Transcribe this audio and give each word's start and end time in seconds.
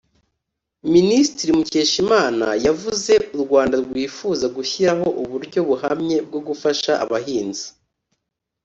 Minisitiri 0.93 1.51
Mukeshimana 1.57 2.47
yavuze 2.65 3.13
u 3.35 3.37
Rwanda 3.43 3.75
rwifuza 3.85 4.45
gushyiraho 4.55 5.07
uburyo 5.21 5.59
buhamye 5.69 6.15
bwo 6.27 6.39
gufasha 6.47 6.91
abahinzi 7.03 7.65